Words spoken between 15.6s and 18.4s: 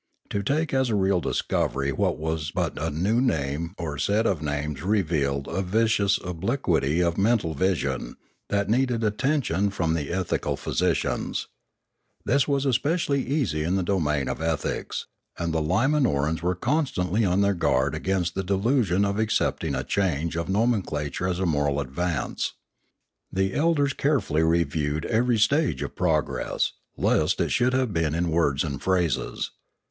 Limanorans were constantly on their guard against